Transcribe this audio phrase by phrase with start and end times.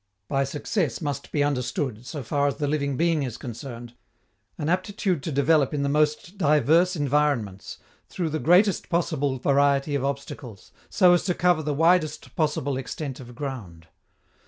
[0.27, 3.93] By success must be understood, so far as the living being is concerned,
[4.57, 7.77] an aptitude to develop in the most diverse environments,
[8.09, 13.19] through the greatest possible variety of obstacles, so as to cover the widest possible extent
[13.19, 13.89] of ground.